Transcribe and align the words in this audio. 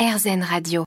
RZN 0.00 0.42
Radio. 0.42 0.84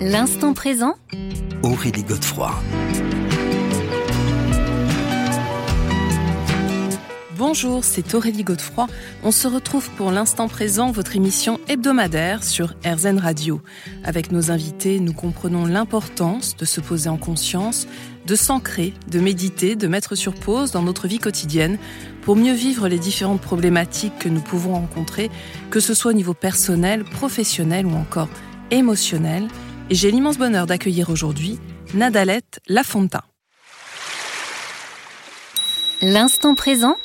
L'instant 0.00 0.52
présent 0.52 0.96
Aurélie 1.62 2.02
Godefroy. 2.02 2.50
Bonjour, 7.44 7.84
c'est 7.84 8.14
Aurélie 8.14 8.44
Godefroy. 8.44 8.86
On 9.24 9.30
se 9.30 9.48
retrouve 9.48 9.90
pour 9.96 10.10
l'instant 10.12 10.46
présent, 10.46 10.92
votre 10.92 11.16
émission 11.16 11.58
hebdomadaire 11.68 12.44
sur 12.44 12.74
RZN 12.86 13.18
Radio. 13.18 13.60
Avec 14.04 14.30
nos 14.30 14.50
invités, 14.50 15.00
nous 15.00 15.12
comprenons 15.12 15.66
l'importance 15.66 16.56
de 16.56 16.64
se 16.64 16.80
poser 16.80 17.08
en 17.08 17.16
conscience, 17.16 17.88
de 18.26 18.34
s'ancrer, 18.34 18.94
de 19.08 19.20
méditer, 19.20 19.76
de 19.76 19.88
mettre 19.88 20.14
sur 20.14 20.34
pause 20.34 20.70
dans 20.70 20.82
notre 20.82 21.08
vie 21.08 21.18
quotidienne 21.18 21.78
pour 22.22 22.36
mieux 22.36 22.52
vivre 22.52 22.88
les 22.88 22.98
différentes 22.98 23.40
problématiques 23.40 24.18
que 24.18 24.28
nous 24.28 24.40
pouvons 24.40 24.74
rencontrer, 24.74 25.30
que 25.70 25.80
ce 25.80 25.94
soit 25.94 26.12
au 26.12 26.14
niveau 26.14 26.34
personnel, 26.34 27.04
professionnel 27.04 27.86
ou 27.86 27.94
encore 27.94 28.28
émotionnel. 28.70 29.48
Et 29.90 29.94
j'ai 29.94 30.10
l'immense 30.10 30.38
bonheur 30.38 30.66
d'accueillir 30.66 31.10
aujourd'hui 31.10 31.58
Nadalette 31.94 32.60
Lafonta. 32.68 33.24
L'instant 36.00 36.54
présent 36.54 36.96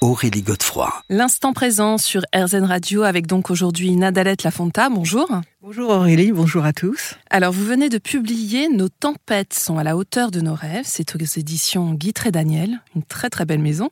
Aurélie 0.00 0.40
Godefroy. 0.40 0.90
L'instant 1.10 1.52
présent 1.52 1.98
sur 1.98 2.22
RZN 2.34 2.64
Radio 2.64 3.02
avec 3.02 3.26
donc 3.26 3.50
aujourd'hui 3.50 3.94
Nadalette 3.96 4.44
Lafonta. 4.44 4.88
Bonjour. 4.88 5.28
Bonjour 5.60 5.90
Aurélie, 5.90 6.32
bonjour 6.32 6.64
à 6.64 6.72
tous. 6.72 7.16
Alors 7.28 7.52
vous 7.52 7.66
venez 7.66 7.90
de 7.90 7.98
publier 7.98 8.70
Nos 8.70 8.88
tempêtes 8.88 9.52
sont 9.52 9.76
à 9.76 9.84
la 9.84 9.98
hauteur 9.98 10.30
de 10.30 10.40
nos 10.40 10.54
rêves. 10.54 10.86
C'est 10.86 11.14
aux 11.14 11.18
éditions 11.18 11.92
Guy 11.92 12.14
et 12.24 12.30
Daniel, 12.30 12.80
une 12.96 13.02
très 13.02 13.28
très 13.28 13.44
belle 13.44 13.60
maison. 13.60 13.90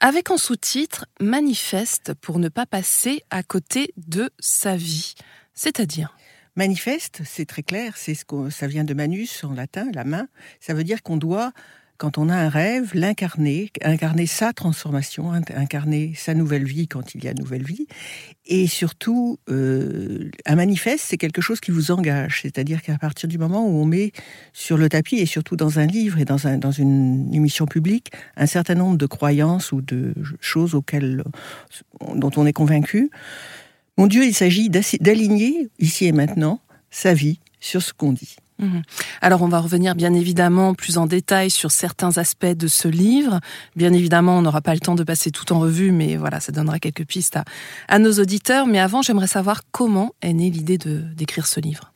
Avec 0.00 0.32
en 0.32 0.38
sous-titre 0.38 1.06
Manifeste 1.20 2.14
pour 2.14 2.40
ne 2.40 2.48
pas 2.48 2.66
passer 2.66 3.22
à 3.30 3.44
côté 3.44 3.92
de 3.96 4.30
sa 4.40 4.74
vie. 4.74 5.14
C'est-à-dire? 5.54 6.16
Manifeste, 6.56 7.22
c'est 7.24 7.46
très 7.46 7.62
clair, 7.62 7.92
c'est 7.96 8.16
ce 8.16 8.24
que 8.24 8.50
ça 8.50 8.66
vient 8.66 8.82
de 8.82 8.92
manus 8.92 9.44
en 9.44 9.54
latin, 9.54 9.86
la 9.94 10.02
main. 10.02 10.26
Ça 10.58 10.74
veut 10.74 10.82
dire 10.82 11.04
qu'on 11.04 11.16
doit 11.16 11.52
quand 11.98 12.16
on 12.16 12.28
a 12.28 12.36
un 12.36 12.48
rêve, 12.48 12.92
l'incarner, 12.94 13.70
incarner 13.82 14.26
sa 14.26 14.52
transformation, 14.52 15.32
incarner 15.32 16.12
sa 16.16 16.32
nouvelle 16.32 16.64
vie 16.64 16.86
quand 16.86 17.14
il 17.14 17.24
y 17.24 17.28
a 17.28 17.34
nouvelle 17.34 17.64
vie. 17.64 17.88
Et 18.46 18.68
surtout, 18.68 19.40
euh, 19.50 20.30
un 20.46 20.54
manifeste, 20.54 21.04
c'est 21.08 21.16
quelque 21.16 21.42
chose 21.42 21.60
qui 21.60 21.72
vous 21.72 21.90
engage. 21.90 22.40
C'est-à-dire 22.42 22.82
qu'à 22.82 22.96
partir 22.98 23.28
du 23.28 23.36
moment 23.36 23.66
où 23.66 23.82
on 23.82 23.84
met 23.84 24.12
sur 24.52 24.78
le 24.78 24.88
tapis, 24.88 25.16
et 25.16 25.26
surtout 25.26 25.56
dans 25.56 25.80
un 25.80 25.86
livre 25.86 26.18
et 26.18 26.24
dans, 26.24 26.38
dans 26.58 26.70
une 26.70 27.34
émission 27.34 27.66
publique, 27.66 28.12
un 28.36 28.46
certain 28.46 28.76
nombre 28.76 28.96
de 28.96 29.06
croyances 29.06 29.72
ou 29.72 29.80
de 29.82 30.14
choses 30.40 30.76
auxquelles, 30.76 31.24
dont 32.14 32.30
on 32.36 32.46
est 32.46 32.52
convaincu, 32.52 33.10
mon 33.96 34.06
Dieu, 34.06 34.24
il 34.24 34.34
s'agit 34.34 34.70
d'aligner 34.70 35.68
ici 35.80 36.06
et 36.06 36.12
maintenant 36.12 36.60
sa 36.90 37.12
vie 37.12 37.40
sur 37.58 37.82
ce 37.82 37.92
qu'on 37.92 38.12
dit. 38.12 38.36
Mhm. 38.58 38.82
Alors 39.20 39.42
on 39.42 39.48
va 39.48 39.60
revenir 39.60 39.94
bien 39.94 40.12
évidemment 40.14 40.74
plus 40.74 40.98
en 40.98 41.06
détail 41.06 41.50
sur 41.50 41.70
certains 41.70 42.18
aspects 42.18 42.46
de 42.46 42.66
ce 42.66 42.88
livre. 42.88 43.40
Bien 43.76 43.92
évidemment, 43.92 44.38
on 44.38 44.42
n'aura 44.42 44.60
pas 44.60 44.74
le 44.74 44.80
temps 44.80 44.96
de 44.96 45.04
passer 45.04 45.30
tout 45.30 45.52
en 45.52 45.60
revue, 45.60 45.92
mais 45.92 46.16
voilà, 46.16 46.40
ça 46.40 46.50
donnera 46.50 46.78
quelques 46.78 47.06
pistes 47.06 47.38
à, 47.88 47.98
nos 47.98 48.12
auditeurs. 48.14 48.66
Mais 48.66 48.80
avant, 48.80 49.02
j'aimerais 49.02 49.28
savoir 49.28 49.62
comment 49.70 50.14
est 50.22 50.32
née 50.32 50.50
l'idée 50.50 50.78
d'écrire 50.78 51.46
ce 51.46 51.60
livre. 51.60 51.92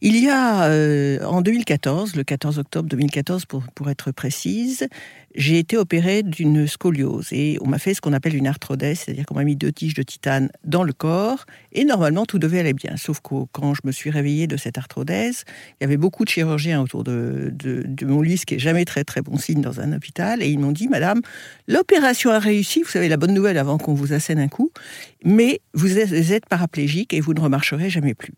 Il 0.00 0.16
y 0.16 0.28
a 0.28 0.66
euh, 0.66 1.18
en 1.24 1.42
2014, 1.42 2.14
le 2.14 2.22
14 2.22 2.60
octobre 2.60 2.88
2014 2.88 3.46
pour, 3.46 3.64
pour 3.74 3.90
être 3.90 4.12
précise, 4.12 4.86
j'ai 5.34 5.58
été 5.58 5.76
opérée 5.76 6.22
d'une 6.22 6.68
scoliose 6.68 7.32
et 7.32 7.58
on 7.62 7.66
m'a 7.66 7.80
fait 7.80 7.94
ce 7.94 8.00
qu'on 8.00 8.12
appelle 8.12 8.36
une 8.36 8.46
arthrodèse, 8.46 9.00
c'est-à-dire 9.00 9.26
qu'on 9.26 9.34
m'a 9.34 9.42
mis 9.42 9.56
deux 9.56 9.72
tiges 9.72 9.94
de 9.94 10.04
titane 10.04 10.50
dans 10.62 10.84
le 10.84 10.92
corps 10.92 11.46
et 11.72 11.84
normalement 11.84 12.26
tout 12.26 12.38
devait 12.38 12.60
aller 12.60 12.74
bien. 12.74 12.96
Sauf 12.96 13.18
que 13.20 13.44
quand 13.50 13.74
je 13.74 13.80
me 13.82 13.90
suis 13.90 14.10
réveillée 14.10 14.46
de 14.46 14.56
cette 14.56 14.78
arthrodèse, 14.78 15.42
il 15.80 15.82
y 15.82 15.84
avait 15.84 15.96
beaucoup 15.96 16.24
de 16.24 16.30
chirurgiens 16.30 16.80
autour 16.80 17.02
de, 17.02 17.50
de, 17.52 18.06
mon 18.06 18.22
lit, 18.22 18.38
ce 18.38 18.46
qui 18.46 18.54
est 18.54 18.60
jamais 18.60 18.84
très 18.84 19.02
très 19.02 19.20
bon 19.20 19.36
signe 19.36 19.62
dans 19.62 19.80
un 19.80 19.92
hôpital, 19.92 20.44
et 20.44 20.48
ils 20.48 20.60
m'ont 20.60 20.70
dit, 20.70 20.86
Madame, 20.86 21.22
l'opération 21.66 22.30
a 22.30 22.38
réussi, 22.38 22.84
vous 22.84 22.88
savez 22.88 23.08
la 23.08 23.16
bonne 23.16 23.34
nouvelle 23.34 23.58
avant 23.58 23.78
qu'on 23.78 23.94
vous 23.94 24.12
assène 24.12 24.38
un 24.38 24.48
coup, 24.48 24.70
mais 25.24 25.60
vous 25.74 25.98
êtes 25.98 26.46
paraplégique 26.46 27.14
et 27.14 27.20
vous 27.20 27.34
ne 27.34 27.40
remarcherez 27.40 27.90
jamais 27.90 28.14
plus. 28.14 28.34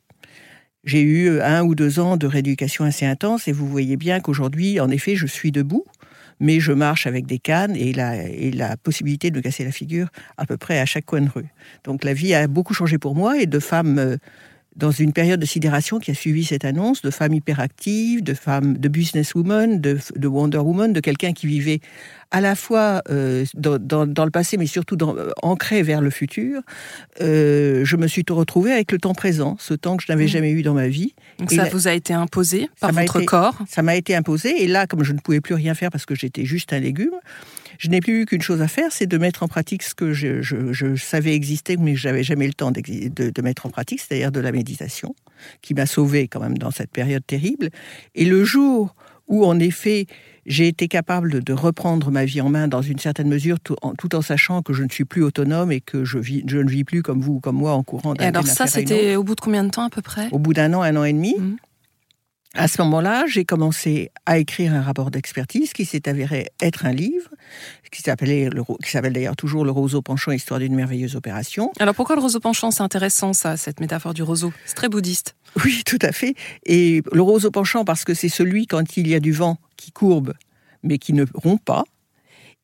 J'ai 0.84 1.02
eu 1.02 1.28
euh, 1.28 1.44
un 1.44 1.62
ou 1.62 1.74
deux 1.74 2.00
ans 2.00 2.16
de 2.16 2.26
rééducation 2.26 2.84
assez 2.84 3.04
intense 3.04 3.48
et 3.48 3.52
vous 3.52 3.66
voyez 3.66 3.96
bien 3.96 4.20
qu'aujourd'hui, 4.20 4.80
en 4.80 4.91
effet, 4.91 5.14
je 5.14 5.26
suis 5.26 5.52
debout, 5.52 5.84
mais 6.41 6.58
je 6.58 6.72
marche 6.72 7.06
avec 7.06 7.26
des 7.26 7.38
cannes 7.38 7.76
et 7.76 7.92
la, 7.92 8.76
possibilité 8.78 9.30
de 9.30 9.36
me 9.36 9.42
casser 9.42 9.64
la 9.64 9.72
figure 9.72 10.08
à 10.38 10.46
peu 10.46 10.56
près 10.56 10.80
à 10.80 10.86
chaque 10.86 11.04
coin 11.04 11.20
de 11.20 11.28
rue. 11.28 11.48
Donc 11.84 12.02
la 12.02 12.14
vie 12.14 12.32
a 12.32 12.46
beaucoup 12.46 12.72
changé 12.72 12.96
pour 12.96 13.14
moi 13.14 13.38
et 13.41 13.46
de 13.46 13.58
femmes 13.58 13.98
euh, 13.98 14.16
dans 14.80 14.91
une 14.91 15.12
période 15.12 15.38
de 15.38 15.46
sidération 15.46 15.98
qui 15.98 16.10
a 16.10 16.14
suivi 16.14 16.44
cette 16.44 16.64
annonce, 16.64 17.02
de 17.02 17.10
femmes 17.10 17.34
hyperactives, 17.34 18.22
de 18.22 18.34
femmes, 18.34 18.78
de 18.78 18.88
businesswoman, 18.88 19.80
de, 19.80 19.98
de 20.16 20.28
Wonder 20.28 20.58
Woman, 20.58 20.92
de 20.92 21.00
quelqu'un 21.00 21.32
qui 21.32 21.46
vivait 21.46 21.80
à 22.30 22.41
la 22.41 22.54
fois 22.54 23.02
euh, 23.10 23.44
dans, 23.54 24.24
le 24.24 24.30
passé, 24.30 24.56
mais 24.56 24.66
surtout 24.66 24.96
dans, 24.96 25.16
euh, 25.16 25.30
ancré 25.42 25.82
vers 25.82 26.00
le 26.00 26.10
futur, 26.10 26.62
euh, 27.20 27.84
je 27.84 27.96
me 27.96 28.06
suis 28.06 28.24
retrouvée 28.28 28.72
avec 28.72 28.91
le 28.92 28.98
temps 28.98 29.14
présent, 29.14 29.56
ce 29.58 29.74
temps 29.74 29.96
que 29.96 30.04
je 30.06 30.12
n'avais 30.12 30.24
mmh. 30.24 30.28
jamais 30.28 30.50
eu 30.52 30.62
dans 30.62 30.74
ma 30.74 30.88
vie. 30.88 31.14
Donc 31.38 31.50
ça 31.50 31.64
vous 31.64 31.88
a 31.88 31.92
été 31.92 32.14
imposé 32.14 32.70
par 32.80 32.92
votre 32.92 33.20
corps? 33.22 33.58
Ça 33.68 33.82
m'a 33.82 33.97
été 33.97 34.14
imposé, 34.14 34.62
et 34.62 34.66
là, 34.66 34.86
comme 34.86 35.04
je 35.04 35.12
ne 35.12 35.18
pouvais 35.18 35.41
plus 35.41 35.54
rien 35.54 35.74
faire 35.74 35.91
parce 35.91 36.06
que 36.06 36.14
j'étais 36.14 36.44
juste 36.44 36.72
un 36.72 36.80
légume, 36.80 37.14
je 37.80 37.88
n'ai 37.88 38.00
plus 38.00 38.20
eu 38.20 38.26
qu'une 38.26 38.42
chose 38.42 38.60
à 38.60 38.68
faire, 38.68 38.92
c'est 38.92 39.06
de 39.06 39.16
mettre 39.16 39.42
en 39.42 39.48
pratique 39.48 39.82
ce 39.82 39.94
que 39.94 40.12
je, 40.12 40.96
savais 40.96 41.34
exister, 41.34 41.78
mais 41.78 41.96
je 41.96 42.08
n'avais 42.08 42.22
jamais 42.22 42.46
le 42.46 42.52
temps 42.52 42.70
de, 42.70 42.80
de, 43.08 43.42
mettre 43.42 43.64
en 43.64 43.70
pratique, 43.70 44.00
c'est-à-dire 44.00 44.30
de 44.30 44.38
la 44.38 44.52
méditation, 44.52 45.14
qui 45.62 45.72
m'a 45.72 45.86
sauvé 45.86 46.28
quand 46.28 46.41
même 46.41 46.58
dans 46.58 46.70
cette 46.70 46.91
période 46.91 47.26
terrible. 47.26 47.70
Et 48.14 48.26
le 48.26 48.44
jour 48.44 48.94
où, 49.28 49.46
en 49.46 49.58
effet, 49.58 50.04
j'ai 50.44 50.68
été 50.68 50.88
capable 50.88 51.42
de 51.42 51.52
reprendre 51.54 52.10
ma 52.10 52.26
vie 52.26 52.42
en 52.42 52.50
main 52.50 52.68
dans 52.68 52.82
une 52.82 52.98
certaine 52.98 53.28
mesure, 53.28 53.58
tout 53.60 53.76
en, 53.82 54.20
sachant 54.20 54.60
que 54.60 54.74
je 54.74 54.82
ne 54.82 54.91
suis 54.91 55.06
plus 55.06 55.22
autonome 55.22 55.72
et 55.72 55.80
que 55.80 56.04
je, 56.04 56.18
vis, 56.18 56.44
je 56.47 56.58
ne 56.58 56.68
vis 56.68 56.84
plus 56.84 57.02
comme 57.02 57.22
vous 57.22 57.34
ou 57.34 57.41
comme 57.41 57.56
moi 57.56 57.72
en 57.72 57.82
courant 57.82 58.12
d'un 58.12 58.24
Et 58.24 58.28
alors 58.28 58.47
ça, 58.47 58.66
c'était 58.66 59.16
au 59.16 59.24
bout 59.24 59.36
de 59.36 59.41
combien 59.41 59.64
de 59.64 59.70
temps 59.70 59.86
à 59.86 59.91
peu 59.91 60.02
près? 60.02 60.28
Au 60.32 60.38
bout 60.38 60.52
d'un 60.52 60.74
an, 60.74 60.82
un 60.82 60.97
an 60.97 61.04
et 61.04 61.14
demi. 61.14 61.34
Mmh. 61.38 61.56
À 62.54 62.66
ce 62.66 62.82
moment-là, 62.82 63.26
j'ai 63.28 63.44
commencé 63.44 64.10
à 64.26 64.38
écrire 64.38 64.74
un 64.74 64.82
rapport 64.82 65.12
d'expertise 65.12 65.72
qui 65.72 65.84
s'est 65.84 66.08
avéré 66.08 66.48
être 66.60 66.84
un 66.84 66.90
livre, 66.90 67.30
qui 67.92 68.02
s'appelle 68.02 69.12
d'ailleurs 69.12 69.36
toujours 69.36 69.64
le 69.64 69.70
roseau 69.70 70.02
penchant, 70.02 70.32
histoire 70.32 70.58
d'une 70.58 70.74
merveilleuse 70.74 71.14
opération. 71.14 71.70
Alors 71.78 71.94
pourquoi 71.94 72.16
le 72.16 72.22
roseau 72.22 72.40
penchant 72.40 72.72
C'est 72.72 72.82
intéressant 72.82 73.34
ça, 73.34 73.56
cette 73.56 73.78
métaphore 73.78 74.14
du 74.14 74.24
roseau? 74.24 74.52
C'est 74.64 74.74
très 74.74 74.88
bouddhiste. 74.88 75.36
Oui, 75.64 75.82
tout 75.86 75.98
à 76.02 76.10
fait. 76.10 76.34
Et 76.66 77.02
le 77.12 77.22
roseau 77.22 77.52
penchant 77.52 77.84
parce 77.84 78.04
que 78.04 78.14
c'est 78.14 78.28
celui 78.28 78.66
quand 78.66 78.96
il 78.96 79.06
y 79.06 79.14
a 79.14 79.20
du 79.20 79.32
vent 79.32 79.58
qui 79.76 79.92
courbe, 79.92 80.34
mais 80.82 80.98
qui 80.98 81.12
ne 81.12 81.24
rompt 81.34 81.62
pas. 81.64 81.84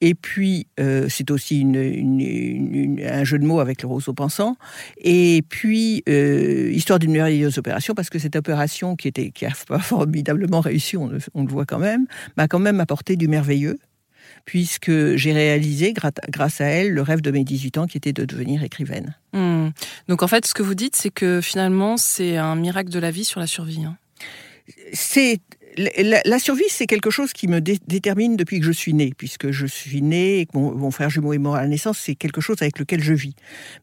Et 0.00 0.14
puis, 0.14 0.66
euh, 0.78 1.06
c'est 1.08 1.30
aussi 1.30 1.64
un 1.64 3.24
jeu 3.24 3.38
de 3.38 3.46
mots 3.46 3.60
avec 3.60 3.82
le 3.82 3.88
roseau 3.88 4.12
pensant. 4.12 4.56
Et 4.98 5.42
puis, 5.48 6.02
euh, 6.08 6.70
histoire 6.72 6.98
d'une 6.98 7.12
merveilleuse 7.12 7.56
opération, 7.56 7.94
parce 7.94 8.10
que 8.10 8.18
cette 8.18 8.36
opération 8.36 8.94
qui, 8.94 9.08
était, 9.08 9.30
qui 9.30 9.46
a 9.46 9.52
pas 9.66 9.78
formidablement 9.78 10.60
réussi, 10.60 10.96
on, 10.96 11.08
le 11.08 11.48
voit 11.48 11.64
quand 11.64 11.78
même, 11.78 12.06
m'a 12.36 12.46
quand 12.46 12.58
même 12.58 12.80
apporté 12.80 13.16
du 13.16 13.26
merveilleux, 13.26 13.78
puisque 14.44 15.16
j'ai 15.16 15.32
réalisé, 15.32 15.94
grâce 15.94 16.60
à 16.60 16.66
elle, 16.66 16.90
le 16.90 17.02
rêve 17.02 17.22
de 17.22 17.30
mes 17.30 17.44
18 17.44 17.78
ans, 17.78 17.86
qui 17.86 17.96
était 17.96 18.12
de 18.12 18.26
devenir 18.26 18.62
écrivaine. 18.62 19.16
Hmm. 19.32 19.68
Donc 20.08 20.22
en 20.22 20.28
fait, 20.28 20.46
ce 20.46 20.52
que 20.52 20.62
vous 20.62 20.74
dites, 20.74 20.94
c'est 20.94 21.10
que 21.10 21.40
finalement, 21.40 21.96
c'est 21.96 22.36
un 22.36 22.54
miracle 22.54 22.90
de 22.90 22.98
la 22.98 23.10
vie 23.10 23.24
sur 23.24 23.40
la 23.40 23.46
survie. 23.46 23.84
Hein. 23.84 23.96
C'est 24.92 25.40
la, 25.76 26.38
survie, 26.38 26.64
c'est 26.68 26.86
quelque 26.86 27.10
chose 27.10 27.32
qui 27.32 27.48
me 27.48 27.60
détermine 27.60 28.36
depuis 28.36 28.60
que 28.60 28.66
je 28.66 28.72
suis 28.72 28.94
née, 28.94 29.12
puisque 29.16 29.50
je 29.50 29.66
suis 29.66 30.02
née 30.02 30.40
et 30.40 30.46
que 30.46 30.56
mon, 30.56 30.90
frère 30.90 31.10
jumeau 31.10 31.32
est 31.32 31.38
mort 31.38 31.56
à 31.56 31.62
la 31.62 31.68
naissance, 31.68 31.98
c'est 31.98 32.14
quelque 32.14 32.40
chose 32.40 32.56
avec 32.60 32.78
lequel 32.78 33.02
je 33.02 33.14
vis. 33.14 33.34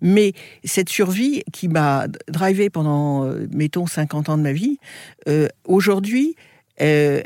Mais 0.01 0.33
cette 0.63 0.89
survie 0.89 1.43
qui 1.51 1.67
m'a 1.67 2.07
drivé 2.27 2.69
pendant, 2.69 3.25
euh, 3.25 3.47
mettons, 3.51 3.85
50 3.85 4.29
ans 4.29 4.37
de 4.37 4.43
ma 4.43 4.53
vie, 4.53 4.77
euh, 5.27 5.47
aujourd'hui, 5.65 6.35
euh, 6.81 7.21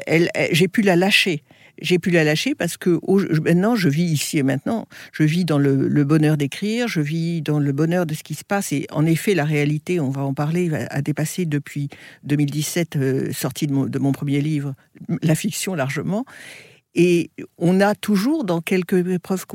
j'ai 0.51 0.68
pu 0.68 0.81
la 0.81 0.95
lâcher 0.95 1.44
j'ai 1.81 2.00
pu 2.00 2.09
la 2.09 2.24
lâcher 2.24 2.56
parce 2.56 2.77
que 2.77 3.00
maintenant, 3.41 3.75
je 3.75 3.89
vis 3.89 4.03
ici 4.03 4.38
et 4.38 4.44
maintenant. 4.44 4.88
Je 5.12 5.24
vis 5.24 5.45
dans 5.45 5.57
le, 5.57 6.03
bonheur 6.03 6.38
d'écrire, 6.38 6.88
je 6.88 7.01
vis 7.01 7.41
dans 7.41 7.59
le 7.59 7.71
bonheur 7.71 8.06
de 8.06 8.13
ce 8.13 8.24
qui 8.24 8.35
se 8.35 8.44
passe. 8.44 8.71
Et 8.71 8.88
en 8.91 9.06
effet, 9.06 9.35
la 9.35 9.45
réalité, 9.45 10.00
on 10.00 10.09
va 10.09 10.21
en 10.21 10.33
parler, 10.33 10.71
a 10.89 11.01
dépassé 11.01 11.45
depuis 11.45 11.89
2017, 12.24 12.95
euh, 12.95 13.31
sortie 13.33 13.68
de 13.68 14.00
mon, 14.00 14.12
premier 14.12 14.41
livre, 14.41 14.74
la 15.21 15.35
fiction 15.35 15.75
largement. 15.75 16.25
Et 16.95 17.29
on 17.57 17.80
a 17.80 17.94
toujours, 17.94 18.44
dans 18.44 18.62
quelques 18.62 19.07
épreuves 19.07 19.45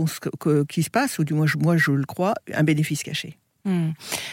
qui 0.69 0.83
se 0.83 0.91
passent, 0.91 1.19
ou 1.19 1.25
du 1.25 1.35
moins 1.35 1.47
moi 1.59 1.77
je 1.77 1.91
le 1.91 2.05
crois, 2.05 2.35
un 2.55 2.63
bénéfice 2.63 3.03
caché. 3.03 3.39
Hmm. 3.65 3.91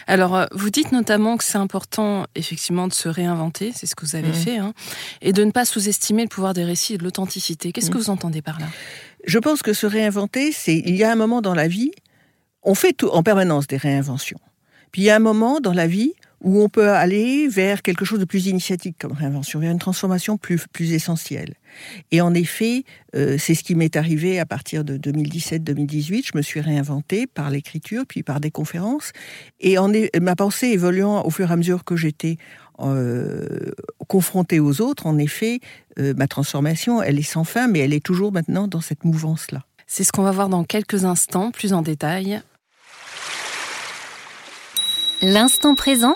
Alors, 0.08 0.36
euh, 0.36 0.46
vous 0.54 0.72
dites 0.72 0.92
notamment 0.92 1.38
que 1.38 1.44
c'est 1.44 1.58
important, 1.60 2.26
effectivement, 2.34 2.88
de 2.88 2.94
se 2.94 3.08
réinventer, 3.08 3.72
c'est 3.76 3.86
ce 3.86 3.96
que 3.96 4.04
vous 4.06 4.16
avez 4.16 4.30
Mhm. 4.30 4.34
fait, 4.34 4.58
hein, 4.58 4.74
et 5.22 5.34
de 5.34 5.44
ne 5.44 5.52
pas 5.52 5.66
sous-estimer 5.66 6.24
le 6.24 6.30
pouvoir 6.30 6.54
des 6.56 6.64
récits 6.64 6.96
et 6.96 6.98
de 6.98 7.04
l'authenticité. 7.04 7.72
Qu'est-ce 7.72 7.92
que 7.92 7.98
Mhm. 7.98 8.04
vous 8.04 8.10
entendez 8.10 8.42
par 8.42 8.60
là? 8.60 8.66
Je 9.26 9.38
pense 9.38 9.62
que 9.62 9.74
se 9.74 9.86
réinventer, 9.86 10.52
c'est 10.52 10.78
il 10.78 10.96
y 10.96 11.04
a 11.04 11.12
un 11.12 11.16
moment 11.16 11.42
dans 11.42 11.54
la 11.54 11.68
vie, 11.68 11.92
on 12.64 12.74
fait 12.74 12.94
tout, 12.94 13.10
en 13.10 13.22
permanence 13.22 13.68
des 13.68 13.78
réinventions. 13.78 14.40
Puis 14.92 15.04
il 15.04 15.06
y 15.06 15.10
a 15.12 15.16
un 15.16 15.20
moment 15.20 15.60
dans 15.60 15.74
la 15.74 15.86
vie 15.86 16.14
où 16.42 16.62
on 16.62 16.70
peut 16.70 16.90
aller 16.90 17.48
vers 17.48 17.82
quelque 17.82 18.06
chose 18.06 18.20
de 18.20 18.26
plus 18.26 18.48
initiatique 18.48 18.96
comme 19.00 19.12
réinvention, 19.12 19.60
vers 19.60 19.72
une 19.72 19.80
transformation 19.80 20.38
plus, 20.38 20.66
plus 20.72 20.94
essentielle. 20.94 21.56
Et 22.12 22.22
en 22.22 22.34
effet, 22.34 22.84
euh, 23.16 23.38
c'est 23.38 23.56
ce 23.56 23.64
qui 23.64 23.76
m'est 23.76 23.96
arrivé 23.96 24.40
à 24.40 24.46
partir 24.46 24.84
de 24.84 24.98
2017-2018. 24.98 26.28
Je 26.32 26.38
me 26.38 26.42
suis 26.42 26.62
réinventée 26.62 27.28
par 27.28 27.50
l'écriture, 27.50 28.04
puis 28.08 28.24
par 28.24 28.40
des 28.40 28.52
conférences. 28.52 29.12
Et 29.60 29.78
en 29.78 29.92
est- 29.94 30.18
ma 30.20 30.36
pensée 30.36 30.68
évoluant 30.68 31.24
au 31.26 31.30
fur 31.30 31.50
et 31.50 31.54
à 31.54 31.58
mesure 31.58 31.84
que 31.84 31.96
j'étais 31.96 32.38
euh, 32.82 33.72
confrontée 34.08 34.62
aux 34.62 34.80
autres, 34.80 35.06
en 35.06 35.18
effet, 35.18 35.60
euh, 36.00 36.14
ma 36.16 36.28
transformation, 36.28 37.02
elle 37.04 37.20
est 37.20 37.24
sans 37.24 37.44
fin, 37.44 37.68
mais 37.68 37.80
elle 37.80 37.94
est 37.94 38.04
toujours 38.04 38.32
maintenant 38.32 38.70
dans 38.70 38.80
cette 38.80 39.04
mouvance-là. 39.04 39.66
C'est 39.86 40.06
ce 40.06 40.14
qu'on 40.14 40.24
va 40.24 40.32
voir 40.32 40.48
dans 40.48 40.64
quelques 40.64 41.04
instants, 41.04 41.52
plus 41.52 41.74
en 41.74 41.82
détail. 41.82 42.42
L'instant 45.22 45.76
présent 45.76 46.16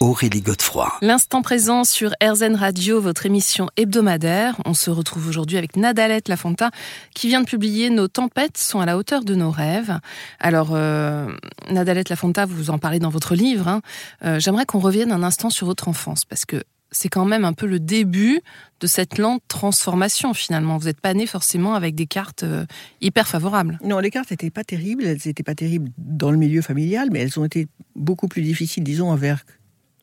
Aurélie 0.00 0.42
Godefroy. 0.42 0.92
L'instant 1.00 1.40
présent 1.40 1.82
sur 1.84 2.12
RZN 2.22 2.54
Radio, 2.54 3.00
votre 3.00 3.24
émission 3.24 3.70
hebdomadaire. 3.78 4.56
On 4.66 4.74
se 4.74 4.90
retrouve 4.90 5.26
aujourd'hui 5.26 5.56
avec 5.56 5.74
Nadalette 5.76 6.28
Lafonta 6.28 6.70
qui 7.14 7.28
vient 7.28 7.40
de 7.40 7.46
publier 7.46 7.88
Nos 7.88 8.06
tempêtes 8.06 8.58
sont 8.58 8.80
à 8.80 8.86
la 8.86 8.98
hauteur 8.98 9.24
de 9.24 9.34
nos 9.34 9.50
rêves. 9.50 9.98
Alors, 10.38 10.70
euh, 10.72 11.28
Nadalette 11.70 12.10
Lafonta, 12.10 12.44
vous 12.44 12.68
en 12.68 12.76
parlez 12.78 12.98
dans 12.98 13.08
votre 13.08 13.34
livre. 13.34 13.68
hein. 13.68 13.80
Euh, 14.22 14.38
J'aimerais 14.38 14.66
qu'on 14.66 14.80
revienne 14.80 15.12
un 15.12 15.22
instant 15.22 15.48
sur 15.48 15.66
votre 15.66 15.88
enfance 15.88 16.26
parce 16.26 16.44
que 16.44 16.62
c'est 16.92 17.08
quand 17.08 17.24
même 17.24 17.46
un 17.46 17.54
peu 17.54 17.66
le 17.66 17.80
début 17.80 18.42
de 18.80 18.86
cette 18.86 19.16
lente 19.16 19.42
transformation 19.48 20.34
finalement. 20.34 20.76
Vous 20.76 20.86
n'êtes 20.86 21.00
pas 21.00 21.14
né 21.14 21.26
forcément 21.26 21.74
avec 21.74 21.94
des 21.94 22.06
cartes 22.06 22.42
euh, 22.42 22.66
hyper 23.00 23.26
favorables. 23.26 23.78
Non, 23.82 23.98
les 23.98 24.10
cartes 24.10 24.30
n'étaient 24.30 24.50
pas 24.50 24.62
terribles. 24.62 25.06
Elles 25.06 25.20
n'étaient 25.24 25.42
pas 25.42 25.54
terribles 25.54 25.90
dans 25.96 26.30
le 26.30 26.36
milieu 26.36 26.60
familial, 26.60 27.08
mais 27.10 27.20
elles 27.20 27.40
ont 27.40 27.46
été 27.46 27.66
beaucoup 27.94 28.28
plus 28.28 28.42
difficiles, 28.42 28.84
disons, 28.84 29.14
vers 29.14 29.42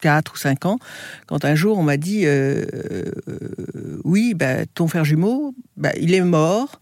4 0.04 0.34
ou 0.34 0.38
5 0.38 0.66
ans, 0.66 0.78
quand 1.28 1.46
un 1.46 1.56
jour 1.56 1.78
on 1.78 1.84
m'a 1.84 1.96
dit 1.98 2.26
euh, 2.26 2.66
euh, 3.30 4.02
Oui, 4.04 4.34
bah, 4.34 4.66
ton 4.76 4.88
frère 4.88 5.06
jumeau, 5.06 5.56
bah, 5.78 5.92
il 6.00 6.14
est 6.14 6.22
mort. 6.22 6.82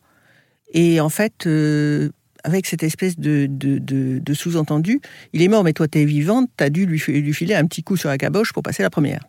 Et 0.73 0.99
en 0.99 1.09
fait, 1.09 1.45
euh, 1.45 2.09
avec 2.43 2.65
cette 2.65 2.81
espèce 2.81 3.19
de, 3.19 3.45
de, 3.47 3.77
de- 3.77 4.33
sous-entendu, 4.33 4.99
il 5.33 5.41
est 5.43 5.47
mort, 5.47 5.63
mais 5.63 5.73
toi, 5.73 5.87
tu 5.87 5.99
es 5.99 6.05
vivante, 6.05 6.49
tu 6.57 6.63
as 6.63 6.69
dû 6.69 6.85
lui, 6.85 6.99
lui 7.07 7.33
filer 7.33 7.53
un 7.53 7.65
petit 7.65 7.83
coup 7.83 7.97
sur 7.97 8.09
la 8.09 8.17
caboche 8.17 8.53
pour 8.53 8.63
passer 8.63 8.81
la 8.81 8.89
première. 8.89 9.21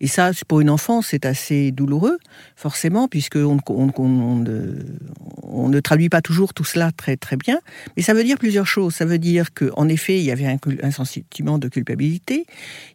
Et 0.00 0.06
ça, 0.06 0.30
pour 0.46 0.60
une 0.60 0.70
enfant, 0.70 1.02
c'est 1.02 1.26
assez 1.26 1.72
douloureux, 1.72 2.18
forcément, 2.56 3.08
puisque 3.08 3.36
on, 3.36 3.58
ne, 5.68 5.80
traduit 5.80 6.08
pas 6.08 6.22
toujours 6.22 6.54
tout 6.54 6.64
cela 6.64 6.92
très 6.92 7.16
très 7.16 7.36
bien. 7.36 7.60
Mais 7.96 8.02
ça 8.02 8.14
veut 8.14 8.24
dire 8.24 8.38
plusieurs 8.38 8.66
choses. 8.66 8.94
Ça 8.94 9.04
veut 9.04 9.18
dire 9.18 9.52
que, 9.54 9.70
en 9.76 9.88
effet, 9.88 10.18
il 10.18 10.24
y 10.24 10.30
avait 10.30 10.46
un, 10.46 10.90
sentiment 10.90 11.58
de 11.58 11.68
culpabilité. 11.68 12.46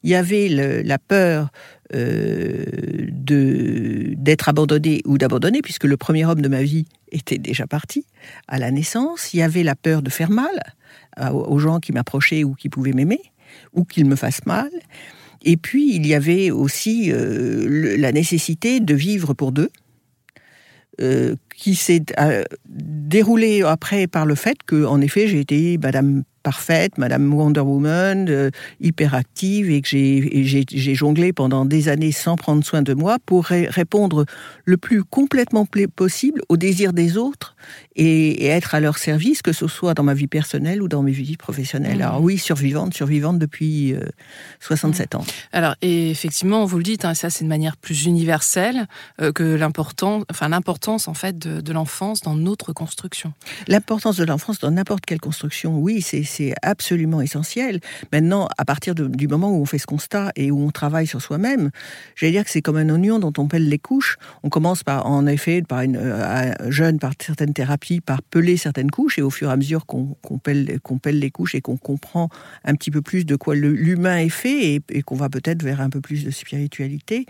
Il 0.03 0.09
y 0.09 0.15
avait 0.15 0.50
la 0.50 0.97
peur 1.00 1.50
euh, 1.94 2.63
d'être 3.12 4.50
abandonné 4.50 5.01
ou 5.06 5.18
d'abandonner, 5.18 5.62
puisque 5.62 5.83
le 5.83 5.97
premier 5.97 6.25
homme 6.25 6.41
de 6.41 6.47
ma 6.47 6.63
vie 6.63 6.86
était 7.12 7.38
déjà 7.38 7.68
parti 7.68 8.06
à 8.47 8.57
la 8.57 8.71
naissance. 8.71 9.33
Il 9.33 9.38
y 9.38 9.44
avait 9.44 9.63
la 9.63 9.75
peur 9.75 10.01
de 10.01 10.09
faire 10.09 10.31
mal 10.31 10.74
à- 11.15 11.33
aux 11.33 11.59
gens 11.59 11.79
qui 11.79 11.91
m'approchaient 11.91 12.44
ou 12.44 12.56
qui 12.56 12.69
pouvaient 12.69 12.94
m'aimer, 12.94 13.21
ou 13.74 13.83
qu'ils 13.86 14.06
me 14.06 14.15
fassent 14.15 14.45
mal. 14.45 14.69
Et 15.44 15.57
puis, 15.57 15.95
il 15.95 16.07
y 16.07 16.13
avait 16.13 16.51
aussi 16.51 17.12
euh, 17.12 17.98
la 17.98 18.12
nécessité 18.12 18.80
de 18.80 18.94
vivre 18.94 19.34
pour 19.34 19.51
deux, 19.51 19.69
euh, 21.01 21.36
qui 21.56 21.75
s'est 21.75 22.04
euh, 22.19 22.44
déroulée 22.66 23.62
après 23.63 24.07
par 24.07 24.25
le 24.25 24.36
fait 24.36 24.57
que, 24.63 24.86
en 24.86 25.01
effet, 25.01 25.28
j'ai 25.28 25.40
été 25.40 25.78
Madame 25.78 26.24
parfaite, 26.44 26.98
Madame 26.98 27.34
Wonder 27.34 27.62
Woman, 27.62 28.28
euh, 28.30 28.50
hyper 28.81 29.13
active, 29.16 29.69
et 29.72 29.81
que 29.81 29.88
j'ai- 29.88 30.95
jonglé 30.95 31.34
pendant 31.34 31.66
des 31.66 31.88
années 31.90 32.12
sans 32.12 32.36
prendre 32.36 32.63
soin 32.63 32.81
de 32.81 32.94
moi 32.94 33.18
pour 33.25 33.45
ré- 33.45 33.68
répondre 33.68 34.25
le 34.66 34.78
plus 34.78 35.04
complètement 35.04 35.66
possible 35.95 36.42
aux 36.50 36.57
désirs 36.57 36.94
des 36.94 37.18
autres 37.18 37.56
et, 37.95 38.44
et 38.45 38.48
être 38.48 38.75
à 38.75 38.80
leur 38.80 38.98
service, 38.98 39.42
que 39.42 39.54
ce 39.54 39.68
soit 39.68 39.94
dans 39.94 40.04
ma 40.04 40.13
vie 40.13 40.28
personnelle 40.28 40.81
ou 40.81 40.88
dans 40.88 41.01
mes 41.01 41.12
vies 41.12 41.38
professionnelles. 41.38 41.95
Mhm. 41.98 42.01
Alors 42.04 42.22
oui, 42.22 42.38
survivante, 42.38 42.94
survivante 42.94 43.39
depuis 43.39 43.94
euh, 43.94 44.01
67 44.60 45.16
ans. 45.16 45.25
Alors, 45.51 45.75
et 45.81 46.10
effectivement, 46.12 46.66
vous 46.66 46.78
le 46.78 46.84
dites, 46.84 47.06
hein, 47.06 47.13
ça 47.13 47.30
c'est 47.30 47.44
de 47.44 47.50
manière 47.50 47.78
plus 47.78 48.06
universelle 48.06 48.88
euh, 49.22 49.31
que 49.31 49.44
l'important, 49.44 50.24
enfin 50.30 50.50
l'importance 50.50 51.07
en 51.07 51.13
fait 51.13 51.38
de, 51.38 51.62
de 51.62 51.74
l'enfance 51.74 52.22
dans 52.22 52.36
notre 52.36 52.74
construction. 52.74 53.34
L'importance 53.68 54.18
de 54.18 54.25
l'enfance 54.25 54.60
dans 54.60 54.72
n'importe 54.72 55.06
quelle 55.06 55.19
construction, 55.22 55.80
oui, 55.80 56.01
c'est 56.01 56.24
c'est 56.33 56.53
absolument 56.62 57.21
essentiel. 57.21 57.80
Maintenant, 58.12 58.47
à 58.57 58.65
partir 58.65 58.95
du 58.95 59.27
moment 59.27 59.51
où 59.51 59.62
on 59.62 59.65
fait 59.65 59.77
ce 59.77 59.85
constat 59.85 60.31
et 60.35 60.51
où 60.51 60.59
on 60.59 60.71
travaille 60.71 61.07
sur 61.07 61.21
soi-même, 61.21 61.69
j'allais 62.15 62.31
dire 62.33 62.44
que 62.44 62.50
c'est 62.50 62.62
comme 62.62 62.77
un 62.77 62.89
oignon 62.89 63.19
dont 63.19 63.33
on 63.38 63.47
pèle 63.47 63.69
les 63.69 63.80
couches. 63.80 64.18
On 64.41 64.50
commence 64.50 64.83
par, 64.83 65.06
en 65.06 65.27
effet, 65.27 65.62
par 65.62 65.81
une 65.81 65.97
euh, 65.97 66.53
jeune, 66.69 67.00
par 67.00 67.13
certaines 67.19 67.53
thérapies, 67.53 68.01
par 68.01 68.21
peler 68.21 68.57
certaines 68.57 68.91
couches, 68.91 69.19
et 69.19 69.21
au 69.21 69.30
fur 69.30 69.50
et 69.50 69.53
à 69.53 69.57
mesure 69.57 69.85
qu'on 69.85 70.15
pèle, 70.41 70.80
pèle 71.01 71.19
les 71.19 71.31
couches 71.31 71.56
et 71.56 71.62
qu'on 71.62 71.77
comprend 71.77 72.30
un 72.65 72.74
petit 72.75 72.91
peu 72.91 73.01
plus 73.01 73.25
de 73.25 73.36
quoi 73.36 73.56
l'humain 73.56 74.18
est 74.18 74.29
fait 74.29 74.81
et, 74.89 75.01
qu'on 75.03 75.15
va 75.15 75.29
peut-être 75.29 75.63
vers 75.63 75.81
un 75.81 75.89
peu 75.89 76.01
plus 76.01 76.24
de 76.24 76.31
spiritualité, 76.31 77.25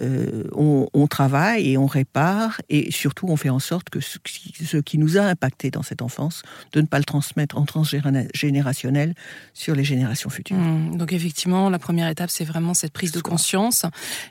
euh, 0.00 0.44
on, 0.52 1.06
travaille 1.06 1.70
et 1.70 1.78
on 1.78 1.86
répare 1.86 2.60
et 2.68 2.90
surtout 2.90 3.26
on 3.28 3.36
fait 3.36 3.50
en 3.50 3.58
sorte 3.58 3.90
que 3.90 4.00
ce 4.00 4.18
qui, 4.18 4.64
ce 4.64 4.78
qui 4.78 4.98
nous 4.98 5.18
a 5.18 5.22
impacté 5.22 5.70
dans 5.70 5.82
cette 5.82 6.00
enfance, 6.00 6.42
de 6.72 6.80
ne 6.80 6.86
pas 6.86 6.98
le 6.98 7.04
transmettre 7.04 7.58
en 7.58 7.64
transgénérationnel 7.64 8.28
sur 9.54 9.74
les 9.74 9.84
générations 9.84 10.30
futures. 10.30 10.56
Hum, 10.56 10.96
donc 10.96 11.12
effectivement, 11.12 11.70
la 11.70 11.78
première 11.78 12.08
étape, 12.08 12.30
c'est 12.30 12.44
vraiment 12.44 12.74
cette 12.74 12.92
prise 12.92 13.12
de 13.12 13.20
conscience. 13.20 13.84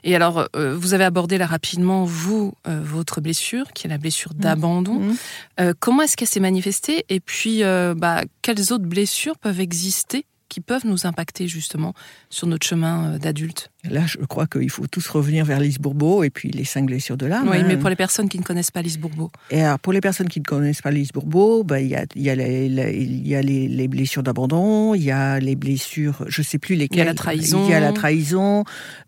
Et 0.04 0.14
alors, 0.14 0.48
euh, 0.56 0.76
vous 0.76 0.94
avez 0.94 1.04
abordé 1.04 1.38
là 1.38 1.46
rapidement, 1.46 2.04
vous, 2.04 2.52
euh, 2.66 2.80
votre 2.82 3.20
blessure, 3.20 3.72
qui 3.72 3.86
est 3.86 3.90
la 3.90 3.98
blessure 3.98 4.34
d'abandon. 4.34 5.00
Mhm. 5.00 5.16
Euh, 5.60 5.74
comment 5.78 6.02
est-ce 6.02 6.16
qu'elle 6.16 6.28
s'est 6.28 6.40
manifestée 6.40 7.04
Et 7.08 7.20
puis, 7.20 7.62
bah, 7.62 8.22
quelles 8.42 8.72
autres 8.72 8.86
blessures 8.86 9.38
peuvent 9.38 9.60
exister 9.60 10.26
qui 10.48 10.60
peuvent 10.60 10.86
nous 10.86 11.06
impacter 11.06 11.48
justement 11.48 11.94
sur 12.28 12.46
notre 12.46 12.66
chemin 12.66 13.18
d'adulte? 13.18 13.71
Là, 13.90 14.02
je 14.06 14.18
crois 14.18 14.46
qu'il 14.46 14.70
faut 14.70 14.86
tous 14.86 15.08
revenir 15.08 15.44
vers 15.44 15.58
Lise 15.58 15.78
Bourbeau 15.78 16.22
et 16.22 16.30
puis 16.30 16.50
les 16.52 16.64
cinq 16.64 16.86
blessures 16.86 17.16
de 17.16 17.26
l'âme. 17.26 17.48
Oui, 17.50 17.58
hein. 17.58 17.64
mais 17.66 17.76
pour 17.76 17.88
les 17.88 17.96
personnes 17.96 18.28
qui 18.28 18.38
ne 18.38 18.44
connaissent 18.44 18.70
pas 18.70 18.80
Lise 18.80 18.96
Bourbeau. 18.96 19.28
Et 19.50 19.60
alors, 19.60 19.80
pour 19.80 19.92
les 19.92 20.00
personnes 20.00 20.28
qui 20.28 20.38
ne 20.38 20.44
connaissent 20.44 20.82
pas 20.82 20.92
Lise 20.92 21.10
Bourbeau, 21.10 21.64
bah, 21.64 21.80
il 21.80 21.88
y 21.88 21.96
a, 21.96 22.04
y 22.14 22.30
a, 22.30 22.36
les, 22.36 22.68
y 22.68 23.34
a 23.34 23.42
les, 23.42 23.66
les 23.66 23.88
blessures 23.88 24.22
d'abandon, 24.22 24.94
il 24.94 25.02
y 25.02 25.10
a 25.10 25.40
les 25.40 25.56
blessures, 25.56 26.24
je 26.28 26.42
sais 26.42 26.58
plus 26.58 26.76
lesquelles. 26.76 26.98
Il 26.98 27.00
y 27.00 27.02
a 27.02 27.06
la 27.06 27.14
trahison. 27.14 27.64
Il 27.66 27.70
y 27.72 27.74
a 27.74 27.80
la 27.80 27.92
trahison, 27.92 28.62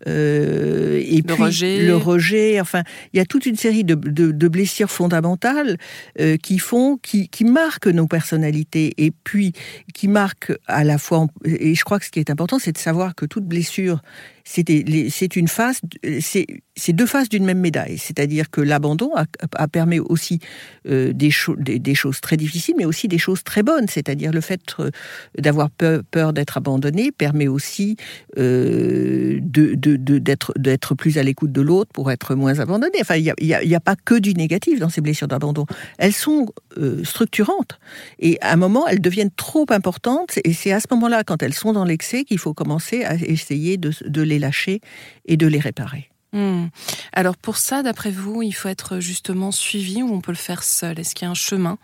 euh, 0.07 1.01
et 1.05 1.17
Le 1.17 1.23
puis 1.23 1.41
rejet. 1.43 1.85
le 1.85 1.95
rejet. 1.95 2.59
Enfin, 2.59 2.83
il 3.13 3.17
y 3.17 3.21
a 3.21 3.25
toute 3.25 3.45
une 3.45 3.55
série 3.55 3.85
de, 3.85 3.95
de, 3.95 4.31
de 4.31 4.47
blessures 4.49 4.91
fondamentales 4.91 5.77
euh, 6.19 6.35
qui 6.35 6.59
font, 6.59 6.97
qui, 7.01 7.29
qui 7.29 7.45
marquent 7.45 7.87
nos 7.87 8.07
personnalités, 8.07 8.93
et 8.97 9.11
puis 9.11 9.53
qui 9.93 10.09
marquent 10.09 10.51
à 10.67 10.83
la 10.83 10.97
fois. 10.97 11.27
Et 11.45 11.75
je 11.75 11.83
crois 11.85 11.97
que 11.97 12.05
ce 12.05 12.11
qui 12.11 12.19
est 12.19 12.29
important, 12.29 12.59
c'est 12.59 12.73
de 12.73 12.77
savoir 12.77 13.15
que 13.15 13.25
toute 13.25 13.45
blessure 13.45 14.01
c'est 14.45 15.35
une 15.35 15.47
face, 15.47 15.81
c'est 16.21 16.45
c'est 16.77 16.93
deux 16.93 17.05
faces 17.05 17.29
d'une 17.29 17.45
même 17.45 17.59
médaille. 17.59 17.97
C'est-à-dire 17.97 18.49
que 18.49 18.61
l'abandon 18.61 19.11
a, 19.15 19.25
a 19.55 19.67
permis 19.67 19.99
aussi 19.99 20.39
euh, 20.87 21.13
des, 21.13 21.31
cho- 21.31 21.55
des, 21.57 21.95
choses 21.95 22.19
très 22.21 22.37
difficiles, 22.37 22.75
mais 22.77 22.85
aussi 22.85 23.07
des 23.07 23.17
choses 23.17 23.43
très 23.43 23.63
bonnes. 23.63 23.87
C'est-à-dire 23.87 24.31
le 24.31 24.41
fait 24.41 24.61
euh, 24.79 24.89
d'avoir 25.37 25.69
peur, 25.69 26.01
peur 26.11 26.33
d'être 26.33 26.57
abandonné 26.57 27.11
permet 27.11 27.47
aussi 27.47 27.95
euh, 28.37 29.39
de 29.41 29.75
de- 29.75 29.95
de- 29.95 30.17
d'être 30.19 30.53
d'être 30.57 30.95
plus 30.95 31.17
à 31.17 31.23
l'écoute 31.23 31.51
de 31.51 31.61
l'autre 31.61 31.91
pour 31.93 32.11
être 32.11 32.35
moins 32.35 32.59
abandonné. 32.59 32.97
Enfin, 33.01 33.15
il 33.15 33.23
n'y 33.41 33.53
a, 33.53 33.57
a- 33.59 33.75
a 33.77 33.79
pas 33.79 33.95
que 33.95 34.15
du 34.15 34.33
négatif 34.33 34.79
dans 34.79 34.89
ces 34.89 35.01
blessures 35.01 35.27
d'abandon. 35.27 35.65
Elles 35.97 36.13
sont 36.13 36.47
euh, 36.77 37.03
structurantes. 37.03 37.79
Et 38.19 38.37
à 38.41 38.53
un 38.53 38.57
moment, 38.57 38.87
elles 38.87 39.01
deviennent 39.01 39.31
trop 39.35 39.65
importantes. 39.69 40.39
Et 40.43 40.53
c'est 40.53 40.71
à 40.71 40.79
ce 40.79 40.87
moment-là, 40.91 41.23
quand 41.23 41.41
elles 41.43 41.53
sont 41.53 41.73
dans 41.73 41.85
l'excès, 41.85 42.23
qu'il 42.25 42.37
faut 42.39 42.53
commencer 42.53 43.03
à 43.03 43.15
essayer 43.15 43.77
de, 43.77 43.91
de 44.05 44.21
les 44.21 44.39
lâcher 44.39 44.81
et 45.25 45.37
de 45.37 45.47
les 45.47 45.59
réparer. 45.59 46.09
Hmm. 46.35 46.67
Alors 47.13 47.37
pour 47.37 47.55
ça, 47.55 47.81
d'après 47.81 48.11
vous, 48.11 48.41
il 48.41 48.51
faut 48.51 48.67
être 48.67 48.99
justement 48.99 49.51
suivi 49.51 50.03
ou 50.03 50.13
on 50.13 50.19
peut 50.19 50.33
le 50.33 50.37
faire 50.37 50.63
seul? 50.63 50.99
Est-ce 50.99 51.15
qu'il 51.15 51.25
y 51.25 51.27
a 51.27 51.31
un 51.31 51.33
chemin 51.33 51.77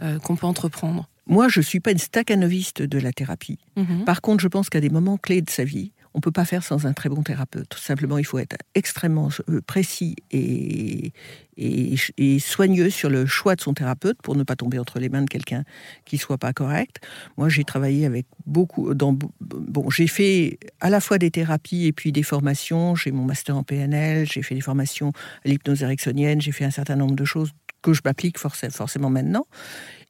euh, 0.00 0.20
qu'on 0.20 0.36
peut 0.36 0.46
entreprendre? 0.46 1.08
Moi, 1.26 1.48
je 1.48 1.60
suis 1.60 1.80
pas 1.80 1.90
une 1.90 1.98
staccanoviste 1.98 2.80
de 2.80 2.98
la 2.98 3.12
thérapie. 3.12 3.58
Mhm. 3.76 4.04
Par 4.04 4.20
contre, 4.20 4.40
je 4.40 4.48
pense 4.48 4.70
qu'à 4.70 4.80
des 4.80 4.88
moments 4.88 5.18
clés 5.18 5.42
de 5.42 5.50
sa 5.50 5.64
vie, 5.64 5.90
on 6.14 6.20
peut 6.20 6.32
pas 6.32 6.44
faire 6.44 6.62
sans 6.62 6.86
un 6.86 6.92
très 6.92 7.08
bon 7.08 7.22
thérapeute. 7.22 7.74
Simplement, 7.74 8.18
il 8.18 8.24
faut 8.24 8.38
être 8.38 8.56
extrêmement 8.74 9.28
euh, 9.48 9.60
précis 9.60 10.16
et, 10.30 11.12
et, 11.56 12.38
soigneux 12.38 12.90
sur 12.90 13.10
le 13.10 13.26
choix 13.26 13.56
de 13.56 13.60
son 13.60 13.74
thérapeute 13.74 14.18
pour 14.22 14.36
ne 14.36 14.42
pas 14.42 14.56
tomber 14.56 14.78
entre 14.78 14.98
les 14.98 15.08
mains 15.08 15.22
de 15.22 15.28
quelqu'un 15.28 15.64
qui 16.04 16.18
soit 16.18 16.38
pas 16.38 16.52
correct. 16.52 17.00
Moi, 17.36 17.48
j'ai 17.48 17.64
travaillé 17.64 18.06
avec 18.06 18.26
beaucoup. 18.46 18.94
Dans, 18.94 19.16
bon, 19.40 19.90
j'ai 19.90 20.06
fait 20.06 20.58
à 20.80 20.90
la 20.90 21.00
fois 21.00 21.18
des 21.18 21.30
thérapies 21.30 21.86
et 21.86 21.92
puis 21.92 22.12
des 22.12 22.22
formations. 22.22 22.94
J'ai 22.94 23.10
mon 23.10 23.24
master 23.24 23.56
en 23.56 23.62
PNL, 23.62 24.26
j'ai 24.26 24.42
fait 24.42 24.54
des 24.54 24.60
formations 24.60 25.12
à 25.44 25.48
l'hypnose 25.48 25.82
ericksonienne, 25.82 26.40
j'ai 26.40 26.52
fait 26.52 26.64
un 26.64 26.70
certain 26.70 26.96
nombre 26.96 27.16
de 27.16 27.24
choses 27.24 27.52
que 27.82 27.92
je 27.92 28.00
m'applique 28.04 28.38
forcément 28.38 29.10
maintenant. 29.10 29.46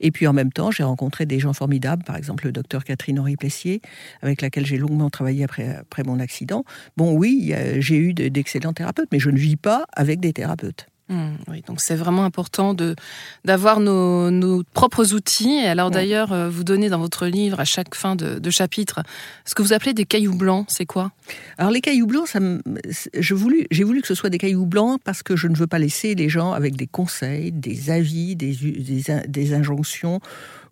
Et 0.00 0.10
puis 0.10 0.26
en 0.26 0.32
même 0.32 0.52
temps, 0.52 0.70
j'ai 0.70 0.84
rencontré 0.84 1.26
des 1.26 1.38
gens 1.38 1.52
formidables, 1.52 2.04
par 2.04 2.16
exemple 2.16 2.46
le 2.46 2.52
docteur 2.52 2.84
Catherine 2.84 3.18
Henri 3.18 3.36
Plessier, 3.36 3.80
avec 4.22 4.42
laquelle 4.42 4.64
j'ai 4.66 4.78
longuement 4.78 5.10
travaillé 5.10 5.44
après, 5.44 5.76
après 5.76 6.02
mon 6.04 6.20
accident. 6.20 6.64
Bon, 6.96 7.12
oui, 7.12 7.52
j'ai 7.78 7.96
eu 7.96 8.14
d'excellents 8.14 8.72
thérapeutes, 8.72 9.08
mais 9.12 9.18
je 9.18 9.30
ne 9.30 9.38
vis 9.38 9.56
pas 9.56 9.86
avec 9.92 10.20
des 10.20 10.32
thérapeutes. 10.32 10.86
Mmh, 11.08 11.28
oui, 11.48 11.62
donc 11.66 11.80
c'est 11.80 11.94
vraiment 11.94 12.24
important 12.24 12.74
de 12.74 12.94
d'avoir 13.44 13.80
nos, 13.80 14.30
nos, 14.30 14.62
propres 14.74 15.14
outils. 15.14 15.60
Et 15.64 15.66
alors 15.66 15.90
d'ailleurs, 15.90 16.32
euh, 16.32 16.50
vous 16.50 16.64
donnez 16.64 16.90
dans 16.90 16.98
votre 16.98 17.26
livre 17.26 17.60
à 17.60 17.64
chaque 17.64 17.94
fin 17.94 18.14
de, 18.14 18.38
de 18.38 18.50
chapitre 18.50 19.00
ce 19.46 19.54
que 19.54 19.62
vous 19.62 19.72
appelez 19.72 19.94
des 19.94 20.04
cailloux 20.04 20.36
blancs. 20.36 20.66
C'est 20.68 20.84
quoi? 20.84 21.12
Alors 21.56 21.70
les 21.70 21.80
cailloux 21.80 22.06
blancs, 22.06 22.28
ça 22.28 22.40
j'ai 23.14 23.34
voulu, 23.34 23.66
voulu 23.72 24.02
que 24.02 24.08
ce 24.08 24.14
soit 24.14 24.28
des 24.28 24.38
cailloux 24.38 24.66
blancs 24.66 25.00
parce 25.02 25.22
que 25.22 25.34
je 25.34 25.48
ne 25.48 25.56
veux 25.56 25.66
pas 25.66 25.78
laisser 25.78 26.14
les 26.14 26.28
gens 26.28 26.52
avec 26.52 26.76
des 26.76 26.86
conseils, 26.86 27.52
des 27.52 27.90
avis, 27.90 28.36
des, 28.36 28.52
des, 28.54 29.04
des 29.26 29.54
injonctions 29.54 30.20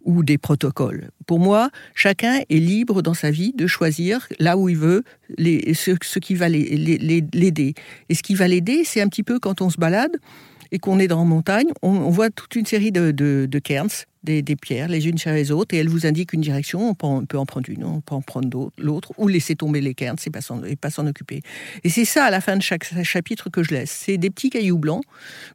ou 0.06 0.22
des 0.22 0.38
protocoles. 0.38 1.10
Pour 1.26 1.38
moi, 1.38 1.70
chacun 1.94 2.40
est 2.48 2.58
libre 2.58 3.02
dans 3.02 3.12
sa 3.12 3.30
vie 3.30 3.52
de 3.52 3.66
choisir 3.66 4.26
là 4.38 4.56
où 4.56 4.68
il 4.68 4.76
veut 4.76 5.04
les, 5.36 5.75
ce, 5.75 6.18
qui 6.18 6.34
va 6.34 6.48
l'aider. 6.48 7.75
Et 8.08 8.14
ce 8.14 8.22
qui 8.22 8.34
va 8.34 8.48
l'aider, 8.48 8.82
c'est 8.84 9.02
un 9.02 9.08
petit 9.08 9.22
peu 9.22 9.38
quand 9.38 9.60
on 9.60 9.68
se 9.68 9.76
balade 9.76 10.16
et 10.72 10.78
qu'on 10.78 10.98
est 10.98 11.08
dans 11.08 11.18
la 11.18 11.25
montagne, 11.25 11.68
on, 11.82 12.10
voit 12.10 12.30
toute 12.30 12.56
une 12.56 12.66
série 12.66 12.92
de, 12.92 13.10
de 13.12 13.58
cairns 13.58 14.06
des, 14.26 14.56
pierres 14.56 14.88
les 14.88 15.06
unes 15.06 15.18
sur 15.18 15.30
les 15.30 15.50
autres 15.50 15.75
et 15.75 15.78
elle 15.78 15.88
vous 15.88 16.06
indique 16.06 16.33
une 16.33 16.40
direction. 16.40 16.88
On 16.88 16.95
peut, 17.25 17.38
en 17.38 17.47
prendre 17.47 17.68
une, 17.68 17.85
on 17.85 18.00
peut 18.00 18.14
en 18.14 18.23
prendre 18.23 18.71
l'autre 18.78 19.12
ou 19.16 19.28
laisser 19.28 19.56
tomber 19.56 19.80
les 19.80 19.95
cairns 19.95 20.16
et 20.66 20.76
pas 20.76 20.90
s'en 20.90 21.06
occuper. 21.06 21.42
Et 21.85 21.88
c'est 21.88 22.04
ça 22.04 22.25
à 22.25 22.30
la 22.30 22.40
fin 22.40 22.56
de 22.56 22.62
chaque 22.62 22.85
chapitre 23.02 23.50
que 23.50 23.62
je 23.62 23.71
laisse. 23.71 23.90
C'est 23.90 24.18
des 24.18 24.30
petits 24.30 24.50
cailloux 24.50 24.78
blancs 24.78 25.02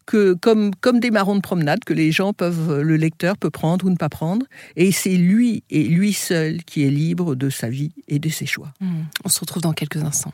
que 0.06 0.34
comme 0.34 0.72
comme 0.76 1.00
des 1.00 1.12
marrons 1.12 1.36
de 1.36 1.42
promenade 1.42 1.84
que 1.84 1.94
les 1.94 2.12
gens 2.12 2.34
peuvent, 2.34 2.82
le 2.82 2.96
lecteur 2.96 3.38
peut 3.38 3.50
prendre 3.50 3.86
ou 3.86 3.90
ne 3.90 3.96
pas 3.96 4.10
prendre. 4.10 4.46
Et 4.76 4.92
c'est 4.92 5.16
lui 5.16 5.64
et 5.70 5.84
lui 5.84 6.14
seul 6.14 6.64
qui 6.64 6.84
est 6.84 6.90
libre 6.90 7.36
de 7.36 7.50
sa 7.50 7.70
vie 7.70 7.92
et 8.08 8.20
de 8.20 8.30
ses 8.30 8.46
choix. 8.46 8.74
Mmh. 8.80 9.02
On 9.26 9.30
se 9.30 9.40
retrouve 9.40 9.64
dans 9.64 9.74
quelques 9.74 9.98
instants. 10.04 10.30